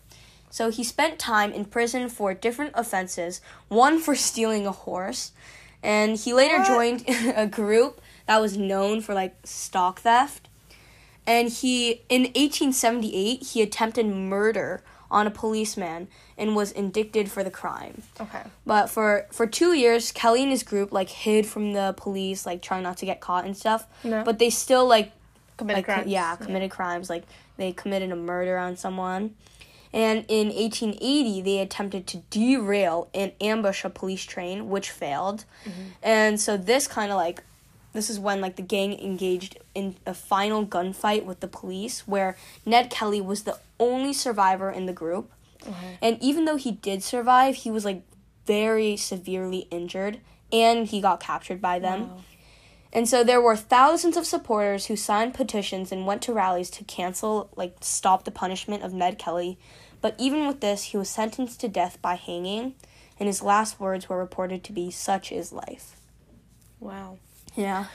So 0.50 0.69
he 0.69 0.83
spent 0.83 1.19
time 1.19 1.51
in 1.51 1.65
prison 1.65 2.09
for 2.09 2.33
different 2.33 2.71
offenses, 2.75 3.41
one 3.67 4.00
for 4.00 4.15
stealing 4.27 4.65
a 4.65 4.71
horse, 4.71 5.31
and 5.83 6.17
he 6.17 6.33
later 6.33 6.59
What? 6.59 6.67
joined 6.67 7.03
a 7.35 7.47
group 7.47 8.00
that 8.28 8.42
was 8.42 8.58
known 8.58 9.01
for 9.01 9.13
like 9.13 9.36
stock 9.44 10.01
theft. 10.01 10.48
And 11.25 11.50
he 11.50 12.01
in 12.10 12.24
1878 12.24 13.44
he 13.44 13.62
attempted 13.62 14.08
murder 14.08 14.84
on 15.10 15.28
a 15.28 15.32
policeman 15.32 16.08
and 16.38 16.56
was 16.56 16.72
indicted 16.72 17.30
for 17.30 17.44
the 17.44 17.51
crime. 17.51 18.01
Okay. 18.20 18.44
But 18.66 18.90
for 18.90 19.28
for 19.32 19.46
2 19.46 19.74
years 19.74 20.12
Kelly 20.12 20.42
and 20.42 20.51
his 20.51 20.63
group 20.63 20.92
like 20.92 21.10
hid 21.10 21.46
from 21.46 21.74
the 21.74 21.94
police 21.98 22.46
like 22.46 22.62
trying 22.62 22.84
not 22.84 22.98
to 22.98 23.06
get 23.06 23.20
caught 23.20 23.46
and 23.46 23.56
stuff. 23.56 23.86
No. 24.04 24.24
But 24.24 24.40
they 24.40 24.50
still 24.50 24.88
like 24.88 25.12
Committed 25.58 25.88
like, 25.88 25.96
crimes. 25.96 26.12
Yeah, 26.12 26.36
committed 26.38 26.72
crimes. 26.72 27.10
Like 27.10 27.24
they 27.58 27.72
committed 27.72 28.12
a 28.12 28.16
murder 28.16 28.58
on 28.58 28.78
someone. 28.78 29.36
And 29.94 30.25
in 30.28 30.48
1880, 30.48 31.42
they 31.42 31.60
attempted 31.60 32.08
to 32.08 32.18
derail 32.30 33.10
and 33.13 33.34
ambush 33.42 33.84
a 33.84 33.90
police 33.90 34.24
train, 34.24 34.70
which 34.70 34.90
failed. 34.90 35.44
Mm-hmm. 35.66 35.82
And 36.01 36.40
so 36.40 36.56
this 36.56 36.88
kind 36.88 37.12
of 37.12 37.18
like, 37.18 37.44
this 37.93 38.10
is 38.10 38.19
when 38.19 38.41
like 38.41 38.55
the 38.55 38.62
gang 38.62 38.98
engaged 39.00 39.57
in 39.75 39.95
a 40.05 40.13
final 40.13 40.65
gunfight 40.65 41.25
with 41.25 41.39
the 41.39 41.48
police, 41.48 42.07
where 42.07 42.38
Ned 42.65 42.89
Kelly 42.89 43.21
was 43.21 43.43
the 43.43 43.60
only 43.79 44.13
survivor 44.13 44.71
in 44.71 44.86
the 44.86 44.93
group. 44.93 45.31
Uh-huh. 45.67 45.88
And 46.01 46.17
even 46.21 46.45
though 46.45 46.55
he 46.55 46.71
did 46.71 47.03
survive, 47.03 47.55
he 47.55 47.71
was 47.71 47.86
like 47.86 48.03
very 48.45 48.98
severely 48.98 49.67
injured, 49.71 50.19
and 50.51 50.88
he 50.88 51.01
got 51.01 51.19
captured 51.19 51.62
by 51.62 51.79
them. 51.79 52.10
And 52.93 53.07
so 53.07 53.24
there 53.24 53.41
were 53.41 53.55
thousands 53.55 54.17
of 54.17 54.25
supporters 54.25 54.88
who 54.88 54.98
signed 54.98 55.33
petitions 55.33 55.91
and 55.91 56.05
went 56.05 56.21
to 56.24 56.33
rallies 56.33 56.69
to 56.71 56.83
cancel, 56.83 57.50
like, 57.55 57.77
stop 57.79 58.25
the 58.25 58.31
punishment 58.31 58.83
of 58.83 58.93
Ned 58.93 59.17
Kelly. 59.17 59.57
But 60.01 60.15
even 60.17 60.45
with 60.45 60.60
this, 60.60 60.86
he 60.86 60.98
was 60.98 61.10
sentenced 61.10 61.62
to 61.62 61.69
death 61.69 62.01
by 62.01 62.15
hanging, 62.15 62.75
and 63.17 63.27
his 63.27 63.41
last 63.41 63.79
words 63.79 64.10
were 64.10 64.17
reported 64.17 64.63
to 64.65 64.74
be, 64.74 64.91
Such 64.91 65.31
is 65.31 65.53
life. 65.53 65.95
Wow. 66.79 67.19
Yeah. 67.55 67.86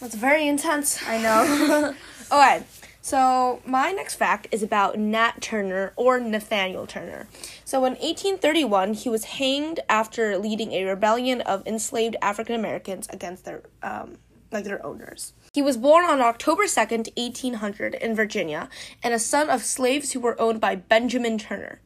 That's 0.00 0.14
very 0.14 0.46
intense. 0.46 1.02
I 1.06 1.18
know. 1.20 1.94
Okay, 2.30 2.62
so 3.00 3.62
my 3.64 3.90
next 3.90 4.16
fact 4.16 4.48
is 4.52 4.62
about 4.62 4.98
Nat 4.98 5.40
Turner 5.40 5.94
or 5.96 6.20
Nathaniel 6.20 6.86
Turner. 6.86 7.26
So 7.64 7.78
in 7.86 7.94
1831, 7.94 8.92
he 8.92 9.08
was 9.08 9.24
hanged 9.24 9.80
after 9.88 10.36
leading 10.36 10.72
a 10.72 10.84
rebellion 10.84 11.40
of 11.40 11.66
enslaved 11.66 12.16
African 12.20 12.54
Americans 12.54 13.08
against 13.10 13.46
their 13.46 13.62
um, 13.82 14.18
like 14.52 14.64
their 14.64 14.84
owners. 14.84 15.32
He 15.54 15.62
was 15.62 15.78
born 15.78 16.04
on 16.04 16.20
October 16.20 16.64
2nd, 16.64 17.16
1800 17.16 17.94
in 17.94 18.14
Virginia, 18.14 18.68
and 19.02 19.14
a 19.14 19.18
son 19.18 19.48
of 19.48 19.62
slaves 19.62 20.12
who 20.12 20.20
were 20.20 20.38
owned 20.38 20.60
by 20.60 20.74
Benjamin 20.74 21.38
Turner. 21.38 21.80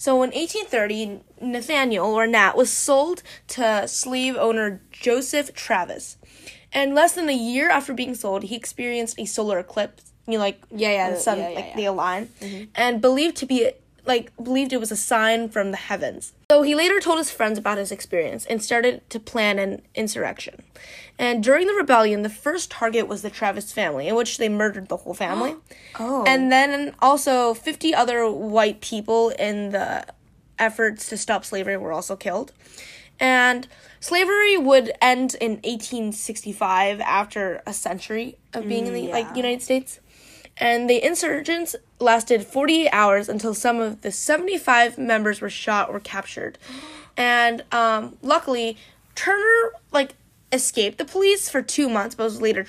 So 0.00 0.22
in 0.22 0.30
1830, 0.30 1.20
Nathaniel 1.42 2.06
or 2.06 2.26
Nat 2.26 2.56
was 2.56 2.72
sold 2.72 3.22
to 3.48 3.86
slave 3.86 4.34
owner 4.34 4.80
Joseph 4.90 5.52
Travis. 5.54 6.16
And 6.72 6.94
less 6.94 7.12
than 7.12 7.28
a 7.28 7.36
year 7.36 7.68
after 7.68 7.92
being 7.92 8.14
sold, 8.14 8.44
he 8.44 8.56
experienced 8.56 9.20
a 9.20 9.26
solar 9.26 9.58
eclipse. 9.58 10.10
You 10.26 10.38
know, 10.38 10.38
like 10.38 10.62
Yeah, 10.74 10.92
yeah, 10.92 11.10
the 11.10 11.16
sun, 11.16 11.36
yeah, 11.36 11.50
yeah, 11.50 11.54
like 11.54 11.66
yeah. 11.66 11.76
they 11.76 11.84
align, 11.84 12.28
mm-hmm. 12.40 12.64
and 12.74 13.02
believed 13.02 13.36
to 13.38 13.46
be 13.46 13.72
like 14.06 14.34
believed 14.36 14.72
it 14.72 14.80
was 14.80 14.90
a 14.90 14.96
sign 14.96 15.48
from 15.48 15.70
the 15.70 15.76
heavens. 15.76 16.32
So 16.50 16.62
he 16.62 16.74
later 16.74 17.00
told 17.00 17.18
his 17.18 17.30
friends 17.30 17.58
about 17.58 17.78
his 17.78 17.92
experience 17.92 18.46
and 18.46 18.62
started 18.62 19.08
to 19.10 19.20
plan 19.20 19.58
an 19.58 19.82
insurrection. 19.94 20.62
And 21.18 21.42
during 21.42 21.66
the 21.66 21.74
rebellion, 21.74 22.22
the 22.22 22.30
first 22.30 22.70
target 22.70 23.06
was 23.06 23.20
the 23.22 23.28
Travis 23.28 23.72
family, 23.72 24.08
in 24.08 24.14
which 24.14 24.38
they 24.38 24.48
murdered 24.48 24.88
the 24.88 24.96
whole 24.96 25.14
family. 25.14 25.54
oh. 25.98 26.24
And 26.26 26.50
then 26.50 26.94
also 27.00 27.52
50 27.52 27.94
other 27.94 28.30
white 28.30 28.80
people 28.80 29.28
in 29.30 29.70
the 29.70 30.06
efforts 30.58 31.08
to 31.08 31.16
stop 31.16 31.44
slavery 31.44 31.76
were 31.76 31.92
also 31.92 32.16
killed. 32.16 32.52
And 33.20 33.68
slavery 34.00 34.56
would 34.56 34.92
end 35.02 35.36
in 35.40 35.52
1865 35.56 37.00
after 37.00 37.62
a 37.66 37.74
century 37.74 38.38
of 38.54 38.66
being 38.66 38.86
in 38.86 38.94
the 38.94 39.08
mm, 39.08 39.10
like. 39.10 39.36
United 39.36 39.62
States. 39.62 40.00
And 40.60 40.88
the 40.90 41.02
insurgents 41.02 41.74
lasted 41.98 42.44
48 42.46 42.90
hours 42.90 43.28
until 43.28 43.54
some 43.54 43.80
of 43.80 44.02
the 44.02 44.12
75 44.12 44.98
members 44.98 45.40
were 45.40 45.48
shot 45.50 45.88
or 45.88 45.98
captured. 46.00 46.58
And 47.16 47.64
um, 47.72 48.16
luckily, 48.22 48.76
Turner 49.14 49.72
like 49.90 50.14
escaped 50.52 50.98
the 50.98 51.04
police 51.04 51.48
for 51.48 51.62
two 51.62 51.88
months, 51.88 52.14
but 52.14 52.24
was 52.24 52.40
later 52.42 52.66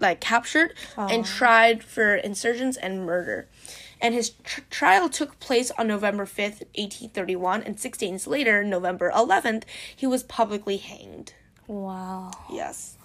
like 0.00 0.20
captured 0.20 0.72
and 0.96 1.24
tried 1.24 1.84
for 1.84 2.14
insurgents 2.14 2.76
and 2.78 3.04
murder. 3.06 3.46
And 4.00 4.12
his 4.14 4.30
tr- 4.42 4.60
trial 4.70 5.08
took 5.08 5.38
place 5.40 5.70
on 5.78 5.86
November 5.86 6.24
5th, 6.26 6.60
1831, 6.76 7.62
and 7.62 7.78
six 7.80 7.96
days 7.98 8.26
later, 8.26 8.62
November 8.64 9.10
11th, 9.14 9.62
he 9.94 10.06
was 10.06 10.22
publicly 10.22 10.76
hanged. 10.78 11.32
wow. 11.66 12.30
Yes. 12.50 12.96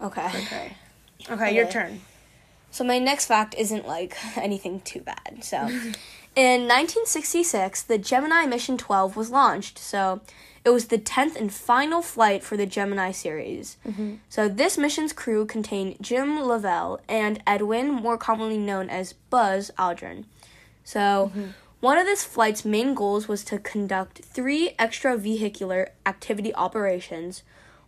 Okay. 0.00 0.26
Okay. 0.26 0.76
Okay, 1.30 1.54
your 1.54 1.66
turn. 1.70 2.02
So 2.74 2.82
my 2.82 2.98
next 2.98 3.26
fact 3.26 3.54
isn't 3.56 3.86
like 3.86 4.16
anything 4.36 4.80
too 4.80 5.00
bad. 5.00 5.44
So, 5.44 5.58
in 6.34 6.66
1966, 6.66 7.82
the 7.82 7.98
Gemini 7.98 8.46
Mission 8.46 8.76
12 8.76 9.16
was 9.16 9.30
launched. 9.30 9.78
So, 9.78 10.20
it 10.64 10.70
was 10.70 10.86
the 10.86 10.98
10th 10.98 11.36
and 11.36 11.52
final 11.54 12.02
flight 12.02 12.42
for 12.42 12.56
the 12.56 12.66
Gemini 12.66 13.12
series. 13.12 13.76
Mm-hmm. 13.86 14.14
So, 14.28 14.48
this 14.48 14.76
mission's 14.76 15.12
crew 15.12 15.46
contained 15.46 15.98
Jim 16.00 16.40
Lovell 16.40 17.00
and 17.08 17.40
Edwin, 17.46 17.92
more 17.92 18.18
commonly 18.18 18.58
known 18.58 18.90
as 18.90 19.12
Buzz 19.12 19.70
Aldrin. 19.78 20.24
So, 20.82 21.30
mm-hmm. 21.30 21.50
one 21.78 21.96
of 21.96 22.06
this 22.06 22.24
flight's 22.24 22.64
main 22.64 22.94
goals 22.94 23.28
was 23.28 23.44
to 23.44 23.60
conduct 23.60 24.18
three 24.24 24.74
extravehicular 24.80 25.90
activity 26.04 26.52
operations, 26.56 27.44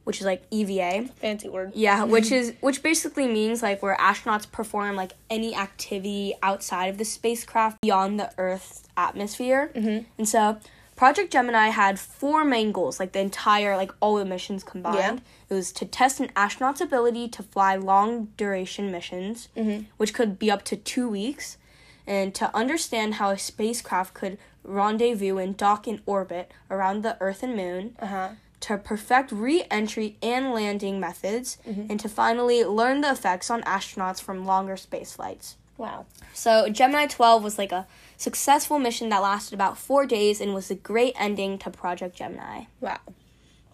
which 0.07 0.21
is 0.21 0.25
like 0.25 0.45
EVA. 0.53 1.09
Fancy 1.17 1.49
word. 1.49 1.73
Yeah, 1.75 2.05
which 2.15 2.31
is 2.31 2.53
which 2.61 2.81
basically 2.81 3.27
means 3.27 3.61
like 3.61 3.83
where 3.83 3.97
astronauts 3.97 4.51
perform 4.51 4.95
like 4.95 5.15
any 5.29 5.53
activity 5.57 6.33
outside 6.45 6.87
of 6.87 6.97
the 6.97 7.05
spacecraft 7.05 7.81
beyond 7.81 8.21
the 8.21 8.31
Earth's 8.39 8.85
atmosphere. 8.97 9.73
Mm-hmm. 9.75 10.05
And 10.17 10.29
so 10.29 10.59
Project 10.95 11.33
Gemini 11.33 11.71
had 11.71 11.99
four 11.99 12.45
main 12.45 12.71
goals, 12.71 13.01
like 13.01 13.11
the 13.11 13.19
entire 13.19 13.77
like 13.77 13.91
all 13.99 14.15
the 14.15 14.25
missions 14.25 14.63
combined. 14.63 15.23
It 15.51 15.55
was 15.55 15.73
to 15.73 15.85
test 15.85 16.21
an 16.21 16.31
astronaut's 16.37 16.81
ability 16.81 17.27
to 17.31 17.43
fly 17.43 17.75
long 17.75 18.29
duration 18.37 18.93
missions, 18.93 19.49
which 19.97 20.15
could 20.15 20.39
be 20.39 20.53
up 20.53 20.63
to 20.67 20.77
two 20.77 21.09
weeks, 21.09 21.59
and 22.07 22.33
to 22.37 22.55
understand 22.57 23.15
how 23.15 23.31
a 23.31 23.39
spacecraft 23.39 24.15
could 24.15 24.39
rendezvous 24.63 25.39
and 25.39 25.57
dock 25.57 25.89
in 25.89 26.01
orbit 26.07 26.53
around 26.71 27.03
the 27.03 27.17
Earth 27.21 27.43
and 27.43 27.57
Moon 27.57 27.97
Uh 28.01 28.07
huh. 28.07 28.29
To 28.61 28.79
perfect 28.79 29.33
re 29.33 29.65
entry 29.71 30.17
and 30.23 30.53
landing 30.53 30.99
methods, 30.99 31.59
mm-hmm. 31.69 31.87
and 31.91 32.01
to 32.01 32.09
finally 32.09 32.65
learn 32.65 33.01
the 33.03 33.11
effects 33.11 33.51
on 33.51 33.63
astronauts 33.63 34.21
from 34.21 34.45
longer 34.47 34.77
space 34.77 35.15
flights. 35.15 35.57
Wow. 35.79 36.07
So, 36.33 36.69
Gemini 36.71 37.07
12 37.07 37.45
was 37.45 37.59
like 37.59 37.71
a 37.73 37.87
successful 38.17 38.79
mission 38.79 39.11
that 39.11 39.21
lasted 39.23 39.55
about 39.55 39.77
four 39.77 40.07
days 40.07 40.41
and 40.41 40.55
was 40.55 40.71
a 40.71 40.75
great 40.75 41.15
ending 41.19 41.59
to 41.59 41.71
Project 41.71 42.17
Gemini. 42.17 42.65
Wow. 42.81 42.99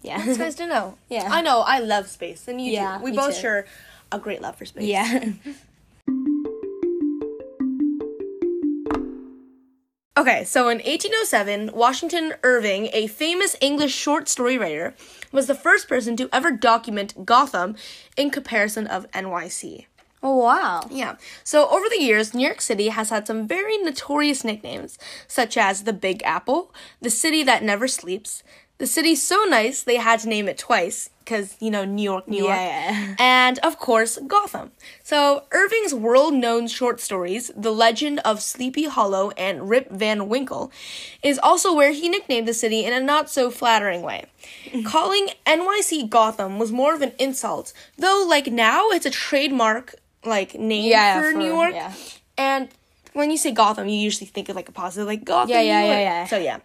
Yeah. 0.03 0.21
It's 0.27 0.39
nice 0.39 0.57
to 0.57 0.67
know. 0.67 0.99
Yeah. 1.09 1.29
I 1.31 1.43
know. 1.43 1.61
I 1.61 1.79
love 1.79 2.09
space, 2.09 2.49
and 2.49 2.61
you 2.61 2.73
Yeah, 2.73 2.99
do. 2.99 3.05
We 3.05 3.13
both 3.13 3.37
too. 3.37 3.41
share 3.43 3.67
a 4.11 4.19
great 4.19 4.43
love 4.43 4.57
for 4.57 4.65
space. 4.65 4.85
yeah. 4.85 5.33
Okay, 10.23 10.45
so 10.45 10.69
in 10.69 10.79
1807, 10.79 11.73
Washington 11.75 12.35
Irving, 12.45 12.91
a 12.93 13.09
famous 13.09 13.57
English 13.61 13.93
short 13.93 14.29
story 14.29 14.57
writer, 14.57 14.95
was 15.33 15.49
the 15.49 15.55
first 15.57 15.89
person 15.89 16.17
to 16.17 16.29
ever 16.33 16.53
document 16.53 17.27
Gotham 17.27 17.75
in 18.17 18.31
comparison 18.31 18.87
of 18.87 19.11
NYC. 19.11 19.87
oh, 20.23 20.37
wow. 20.37 20.83
Yeah. 20.89 21.17
So 21.43 21.69
over 21.69 21.87
the 21.89 22.01
years, 22.01 22.35
New 22.35 22.47
York 22.47 22.61
City 22.61 22.91
has 22.91 23.11
had 23.11 23.27
some 23.27 23.49
very 23.49 23.77
notorious 23.79 24.45
nicknames, 24.45 24.97
such 25.27 25.57
as 25.57 25.83
the 25.83 25.93
Big 25.93 26.23
Apple, 26.23 26.73
the 27.01 27.11
city 27.11 27.43
that 27.43 27.65
never 27.65 27.89
sleeps. 27.89 28.45
The 28.83 28.89
city's 28.89 29.23
so 29.23 29.39
nice 29.59 29.79
they 29.85 29.95
had 30.09 30.19
to 30.23 30.29
name 30.29 30.49
it 30.53 30.59
twice 30.59 31.09
because 31.21 31.55
you 31.61 31.71
know 31.75 31.85
New 31.85 32.03
York, 32.13 32.27
New 32.27 32.43
York, 32.49 32.57
Yeah. 32.59 33.15
and 33.21 33.57
of 33.69 33.79
course 33.79 34.19
Gotham. 34.35 34.67
So 35.05 35.45
Irving's 35.53 35.95
world-known 35.95 36.67
short 36.67 36.99
stories, 37.09 37.45
The 37.67 37.71
Legend 37.71 38.19
of 38.31 38.43
Sleepy 38.43 38.87
Hollow 38.97 39.31
and 39.47 39.69
Rip 39.73 39.87
Van 40.03 40.21
Winkle, 40.29 40.65
is 41.23 41.39
also 41.39 41.69
where 41.79 41.93
he 41.93 42.09
nicknamed 42.09 42.49
the 42.49 42.55
city 42.65 42.81
in 42.85 42.93
a 42.93 42.99
not 43.13 43.31
so 43.31 43.53
flattering 43.53 44.03
way. 44.03 44.21
Calling 44.85 45.29
NYC 45.47 46.11
Gotham 46.11 46.59
was 46.59 46.73
more 46.73 46.93
of 46.93 47.03
an 47.03 47.13
insult, 47.21 47.73
though 47.97 48.25
like 48.35 48.49
now 48.49 48.89
it's 48.91 49.07
a 49.07 49.11
trademark 49.11 49.95
like 50.25 50.51
name 50.59 50.91
Yeah, 50.91 51.21
for, 51.21 51.31
for- 51.31 51.39
New 51.39 51.47
York. 51.59 51.75
yeah. 51.75 51.93
And 52.37 52.69
when 53.13 53.31
you 53.31 53.37
say 53.37 53.53
Gotham, 53.53 53.87
you 53.89 53.99
usually 54.09 54.27
think 54.35 54.49
of 54.49 54.57
like 54.57 54.69
a 54.69 54.73
positive, 54.73 55.07
like 55.07 55.23
Gotham. 55.25 55.51
Yeah, 55.51 55.61
yeah, 55.63 55.85
yeah, 55.85 56.01
yeah. 56.09 56.27
So 56.27 56.37
yeah. 56.39 56.59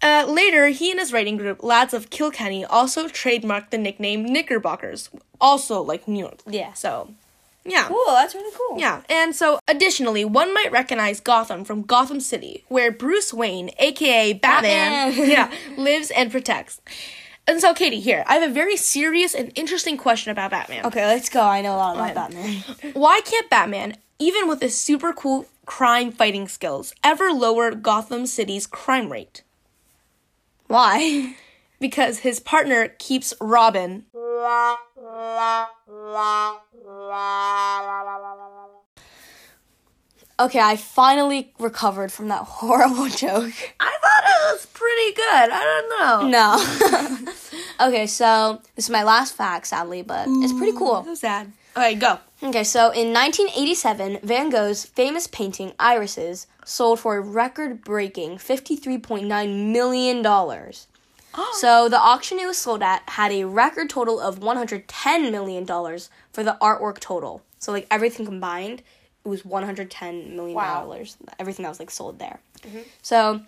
Uh, 0.00 0.24
later, 0.28 0.68
he 0.68 0.90
and 0.90 1.00
his 1.00 1.12
writing 1.12 1.36
group, 1.36 1.62
Lads 1.62 1.92
of 1.92 2.10
Kilkenny, 2.10 2.64
also 2.64 3.08
trademarked 3.08 3.70
the 3.70 3.78
nickname 3.78 4.24
Knickerbockers, 4.24 5.10
also 5.40 5.82
like 5.82 6.06
New 6.06 6.20
York. 6.20 6.38
Yeah. 6.46 6.72
So, 6.74 7.14
yeah. 7.64 7.88
Cool, 7.88 8.04
that's 8.06 8.34
really 8.34 8.56
cool. 8.56 8.78
Yeah, 8.78 9.02
and 9.08 9.34
so 9.34 9.58
additionally, 9.68 10.24
one 10.24 10.54
might 10.54 10.70
recognize 10.70 11.20
Gotham 11.20 11.64
from 11.64 11.82
Gotham 11.82 12.20
City, 12.20 12.64
where 12.68 12.90
Bruce 12.92 13.34
Wayne, 13.34 13.70
aka 13.78 14.32
Batman, 14.32 15.10
Batman. 15.10 15.30
yeah, 15.30 15.52
lives 15.76 16.10
and 16.10 16.30
protects. 16.30 16.80
And 17.46 17.60
so, 17.60 17.74
Katie, 17.74 18.00
here 18.00 18.24
I 18.26 18.34
have 18.36 18.50
a 18.50 18.52
very 18.52 18.76
serious 18.76 19.34
and 19.34 19.50
interesting 19.54 19.96
question 19.96 20.30
about 20.30 20.50
Batman. 20.50 20.86
Okay, 20.86 21.06
let's 21.06 21.28
go. 21.28 21.42
I 21.42 21.60
know 21.62 21.74
a 21.74 21.76
lot 21.76 21.96
about 21.96 22.14
Batman. 22.14 22.62
Why 22.92 23.20
can't 23.22 23.50
Batman, 23.50 23.96
even 24.18 24.46
with 24.48 24.60
his 24.60 24.78
super 24.78 25.12
cool 25.12 25.46
crime 25.66 26.12
fighting 26.12 26.46
skills, 26.46 26.94
ever 27.02 27.30
lower 27.32 27.72
Gotham 27.72 28.26
City's 28.26 28.66
crime 28.66 29.10
rate? 29.10 29.42
Why? 30.68 31.34
Because 31.80 32.18
his 32.18 32.40
partner 32.40 32.88
keeps 32.98 33.32
Robin. 33.40 34.04
Okay, 40.40 40.58
I 40.60 40.74
finally 40.76 41.52
recovered 41.60 42.10
from 42.10 42.26
that 42.28 42.42
horrible 42.46 43.08
joke. 43.08 43.52
I 43.78 43.96
thought 44.02 44.24
it 44.24 44.52
was 44.52 44.66
pretty 44.72 45.12
good. 45.14 45.50
I 45.52 45.62
don't 45.64 46.32
know. 46.32 47.18
No. 47.78 47.86
okay, 47.88 48.08
so 48.08 48.60
this 48.74 48.86
is 48.86 48.90
my 48.90 49.04
last 49.04 49.36
fact, 49.36 49.68
sadly, 49.68 50.02
but 50.02 50.26
it's 50.28 50.52
pretty 50.52 50.76
cool. 50.76 51.04
So 51.04 51.14
sad. 51.14 51.52
Okay, 51.76 51.94
go. 51.94 52.18
Okay, 52.40 52.62
so 52.62 52.90
in 52.90 53.12
1987, 53.12 54.20
Van 54.22 54.48
Gogh's 54.48 54.84
famous 54.84 55.26
painting 55.26 55.72
Irises 55.78 56.46
sold 56.64 57.00
for 57.00 57.16
a 57.16 57.20
record-breaking 57.20 58.38
$53.9 58.38 59.72
million. 59.72 60.24
Oh. 60.26 60.74
So 61.60 61.88
the 61.88 61.98
auction 61.98 62.38
it 62.38 62.46
was 62.46 62.56
sold 62.56 62.82
at 62.82 63.02
had 63.10 63.32
a 63.32 63.44
record 63.44 63.90
total 63.90 64.18
of 64.20 64.40
$110 64.40 65.30
million 65.30 65.66
for 65.66 66.42
the 66.42 66.56
artwork 66.60 66.98
total. 67.00 67.42
So 67.58 67.70
like 67.70 67.86
everything 67.90 68.24
combined, 68.24 68.82
it 69.24 69.28
was 69.28 69.42
$110 69.42 70.30
million. 70.34 70.54
Wow. 70.54 70.96
Everything 71.38 71.64
that 71.64 71.68
was 71.68 71.80
like 71.80 71.90
sold 71.90 72.18
there. 72.18 72.40
Mm-hmm. 72.62 72.80
So 73.02 73.40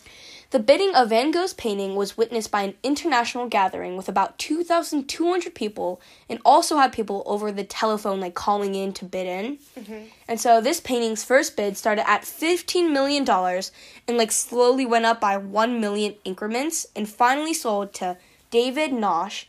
the 0.50 0.58
bidding 0.58 0.94
of 0.96 1.10
Van 1.10 1.30
Gogh's 1.30 1.52
painting 1.52 1.94
was 1.94 2.16
witnessed 2.16 2.50
by 2.50 2.62
an 2.62 2.74
international 2.82 3.48
gathering 3.48 3.96
with 3.96 4.08
about 4.08 4.36
2,200 4.38 5.54
people 5.54 6.00
and 6.28 6.40
also 6.44 6.76
had 6.76 6.92
people 6.92 7.22
over 7.24 7.52
the 7.52 7.62
telephone 7.62 8.18
like 8.20 8.34
calling 8.34 8.74
in 8.74 8.92
to 8.94 9.04
bid 9.04 9.26
in. 9.28 9.58
Mm-hmm. 9.78 10.06
And 10.26 10.40
so 10.40 10.60
this 10.60 10.80
painting's 10.80 11.22
first 11.22 11.56
bid 11.56 11.76
started 11.76 12.08
at 12.08 12.22
$15 12.22 12.90
million 12.90 13.28
and 13.28 14.18
like 14.18 14.32
slowly 14.32 14.84
went 14.84 15.04
up 15.04 15.20
by 15.20 15.36
1 15.36 15.80
million 15.80 16.16
increments 16.24 16.84
and 16.96 17.08
finally 17.08 17.54
sold 17.54 17.94
to 17.94 18.16
David 18.50 18.90
Nosh, 18.90 19.44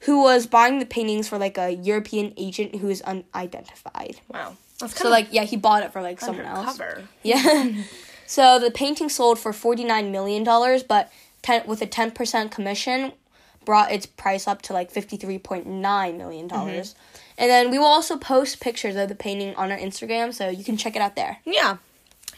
who 0.00 0.20
was 0.22 0.48
buying 0.48 0.80
the 0.80 0.86
paintings 0.86 1.28
for 1.28 1.38
like 1.38 1.58
a 1.58 1.70
European 1.74 2.34
agent 2.36 2.74
who 2.76 2.88
is 2.88 3.02
unidentified. 3.02 4.20
Wow. 4.26 4.56
That's 4.80 4.98
So 4.98 5.10
like 5.10 5.28
yeah, 5.30 5.44
he 5.44 5.56
bought 5.56 5.84
it 5.84 5.92
for 5.92 6.02
like 6.02 6.20
someone 6.20 6.46
else. 6.46 6.80
Yeah. 7.22 7.72
so 8.30 8.60
the 8.60 8.70
painting 8.70 9.08
sold 9.08 9.40
for 9.40 9.52
forty 9.52 9.82
nine 9.82 10.12
million 10.12 10.44
dollars, 10.44 10.84
but 10.84 11.10
ten 11.42 11.66
with 11.66 11.82
a 11.82 11.86
ten 11.86 12.12
percent 12.12 12.52
commission, 12.52 13.10
brought 13.64 13.90
its 13.90 14.06
price 14.06 14.46
up 14.46 14.62
to 14.62 14.72
like 14.72 14.88
fifty 14.88 15.16
three 15.16 15.36
point 15.36 15.66
nine 15.66 16.16
million 16.16 16.46
mm-hmm. 16.46 16.56
dollars. 16.56 16.94
And 17.36 17.50
then 17.50 17.72
we 17.72 17.78
will 17.80 17.86
also 17.86 18.16
post 18.16 18.60
pictures 18.60 18.94
of 18.94 19.08
the 19.08 19.16
painting 19.16 19.56
on 19.56 19.72
our 19.72 19.76
Instagram, 19.76 20.32
so 20.32 20.48
you 20.48 20.62
can 20.62 20.76
check 20.76 20.94
it 20.94 21.02
out 21.02 21.16
there. 21.16 21.38
Yeah. 21.44 21.78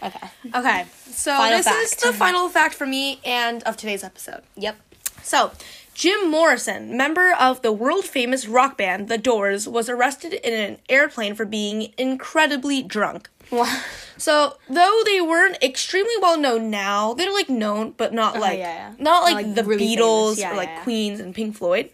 Okay. 0.02 0.28
Okay. 0.54 0.86
So 1.10 1.36
Final 1.36 1.58
this 1.58 1.66
is 1.66 1.94
the 1.96 2.14
final 2.14 2.48
fact 2.48 2.74
for 2.74 2.86
me 2.86 3.20
and 3.22 3.62
of 3.64 3.76
today's 3.76 4.02
episode. 4.02 4.40
Yep. 4.56 4.76
So, 5.22 5.52
Jim 5.92 6.30
Morrison, 6.30 6.96
member 6.96 7.34
of 7.38 7.60
the 7.60 7.70
world 7.70 8.06
famous 8.06 8.48
rock 8.48 8.78
band 8.78 9.08
The 9.08 9.18
Doors, 9.18 9.68
was 9.68 9.90
arrested 9.90 10.32
in 10.32 10.54
an 10.54 10.78
airplane 10.88 11.34
for 11.34 11.44
being 11.44 11.92
incredibly 11.98 12.82
drunk. 12.82 13.28
Wow. 13.52 13.80
So, 14.16 14.56
though 14.68 15.02
they 15.04 15.20
weren't 15.20 15.62
extremely 15.62 16.14
well 16.20 16.38
known 16.38 16.70
now, 16.70 17.12
they're 17.14 17.32
like 17.32 17.48
known, 17.48 17.92
but 17.96 18.12
not 18.12 18.34
like 18.38 18.52
Uh-huh, 18.60 18.68
yeah, 18.68 18.88
yeah. 18.90 18.94
not 18.98 19.22
like, 19.24 19.34
like, 19.34 19.54
the 19.54 19.64
really 19.64 19.96
Beatles. 19.96 20.38
Yeah, 20.38 20.52
or 20.52 20.56
like 20.56 20.68
yeah, 20.68 20.76
yeah. 20.76 20.82
Queens 20.84 21.20
and 21.20 21.34
Pink 21.34 21.56
Floyd. 21.56 21.90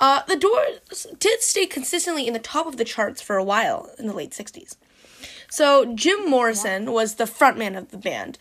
Uh, 0.00 0.22
the 0.28 0.36
Doors 0.36 1.06
did 1.18 1.40
stay 1.40 1.66
consistently 1.66 2.26
in 2.26 2.32
the 2.32 2.38
top 2.40 2.66
of 2.66 2.76
the 2.78 2.84
charts 2.84 3.22
for 3.22 3.36
a 3.36 3.44
while 3.44 3.90
in 3.98 4.06
the 4.06 4.12
late 4.12 4.30
'60s. 4.32 4.76
So 5.50 5.94
Jim 5.94 6.28
Morrison 6.28 6.92
was 6.92 7.14
the 7.14 7.24
frontman 7.24 7.76
of 7.78 7.90
the 7.90 7.96
band. 7.98 8.38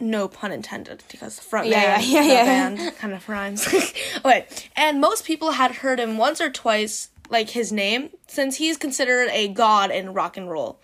No 0.00 0.26
pun 0.28 0.50
intended, 0.52 1.02
because 1.10 1.38
frontman, 1.40 1.70
Yeah, 1.72 2.00
yeah, 2.00 2.20
yeah, 2.22 2.22
the 2.22 2.28
yeah. 2.28 2.44
band 2.44 2.96
kind 2.96 3.12
of 3.12 3.28
rhymes. 3.28 3.66
okay, 4.24 4.46
and 4.76 5.00
most 5.00 5.24
people 5.24 5.52
had 5.52 5.72
heard 5.76 5.98
him 6.00 6.16
once 6.16 6.40
or 6.40 6.50
twice, 6.50 7.10
like 7.28 7.50
his 7.50 7.70
name, 7.72 8.10
since 8.28 8.56
he's 8.56 8.76
considered 8.76 9.28
a 9.32 9.48
god 9.48 9.90
in 9.90 10.14
rock 10.14 10.36
and 10.36 10.48
roll, 10.50 10.78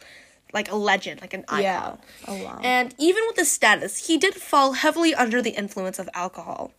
like 0.54 0.70
a 0.70 0.76
legend, 0.76 1.20
like 1.20 1.34
an 1.34 1.44
icon. 1.48 1.62
Yeah. 1.62 1.96
Oh 2.28 2.44
wow. 2.44 2.60
And 2.62 2.94
even 2.98 3.22
with 3.26 3.36
his 3.36 3.52
status, 3.52 4.06
he 4.06 4.16
did 4.16 4.34
fall 4.34 4.72
heavily 4.72 5.14
under 5.14 5.42
the 5.42 5.50
influence 5.50 5.98
of 5.98 6.08
alcohol. 6.14 6.72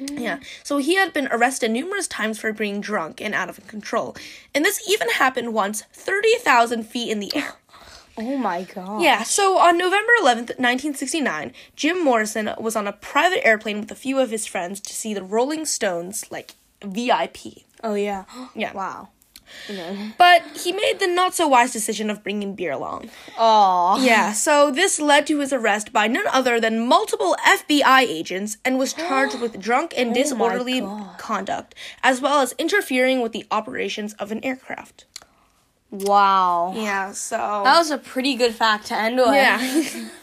Mm. 0.00 0.18
Yeah, 0.18 0.38
so 0.64 0.78
he 0.78 0.94
had 0.94 1.12
been 1.12 1.28
arrested 1.30 1.70
numerous 1.70 2.08
times 2.08 2.38
for 2.40 2.52
being 2.52 2.80
drunk 2.80 3.20
and 3.20 3.34
out 3.34 3.50
of 3.50 3.66
control. 3.66 4.16
And 4.54 4.64
this 4.64 4.88
even 4.88 5.10
happened 5.10 5.52
once 5.52 5.82
30,000 5.92 6.84
feet 6.84 7.10
in 7.10 7.20
the 7.20 7.30
air. 7.36 7.52
oh 8.18 8.38
my 8.38 8.62
god. 8.62 9.02
Yeah, 9.02 9.22
so 9.24 9.58
on 9.58 9.76
November 9.76 10.12
11th, 10.22 10.56
1969, 10.58 11.52
Jim 11.76 12.02
Morrison 12.02 12.50
was 12.58 12.76
on 12.76 12.86
a 12.86 12.94
private 12.94 13.46
airplane 13.46 13.80
with 13.80 13.90
a 13.90 13.94
few 13.94 14.18
of 14.18 14.30
his 14.30 14.46
friends 14.46 14.80
to 14.80 14.94
see 14.94 15.12
the 15.12 15.22
Rolling 15.22 15.66
Stones, 15.66 16.24
like 16.30 16.54
VIP. 16.82 17.64
Oh 17.82 17.94
yeah. 17.94 18.24
Yeah. 18.54 18.72
Wow. 18.72 19.10
But 20.18 20.42
he 20.56 20.72
made 20.72 20.98
the 20.98 21.06
not 21.06 21.34
so 21.34 21.46
wise 21.46 21.72
decision 21.72 22.10
of 22.10 22.22
bringing 22.22 22.54
beer 22.54 22.72
along. 22.72 23.10
Oh. 23.38 24.02
Yeah, 24.02 24.32
so 24.32 24.70
this 24.70 24.98
led 25.00 25.26
to 25.28 25.38
his 25.38 25.52
arrest 25.52 25.92
by 25.92 26.06
none 26.08 26.26
other 26.28 26.60
than 26.60 26.86
multiple 26.86 27.36
FBI 27.46 28.00
agents 28.02 28.56
and 28.64 28.78
was 28.78 28.92
charged 28.92 29.40
with 29.40 29.60
drunk 29.68 29.94
and 29.96 30.10
oh 30.10 30.14
disorderly 30.14 30.80
God. 30.80 31.18
conduct, 31.18 31.74
as 32.02 32.20
well 32.20 32.40
as 32.40 32.52
interfering 32.58 33.20
with 33.20 33.32
the 33.32 33.46
operations 33.50 34.14
of 34.14 34.32
an 34.32 34.44
aircraft. 34.44 35.04
Wow. 35.90 36.72
Yeah, 36.76 37.12
so. 37.12 37.36
That 37.64 37.78
was 37.78 37.90
a 37.90 37.98
pretty 37.98 38.34
good 38.36 38.54
fact 38.54 38.86
to 38.86 38.94
end 38.96 39.16
with. 39.16 39.26
yeah. 39.34 40.08